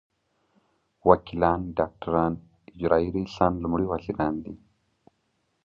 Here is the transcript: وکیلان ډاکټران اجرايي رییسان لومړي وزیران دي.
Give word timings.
وکیلان 1.09 1.61
ډاکټران 1.77 2.33
اجرايي 2.73 3.09
رییسان 3.15 3.53
لومړي 3.63 3.85
وزیران 3.91 4.33
دي. 4.43 4.53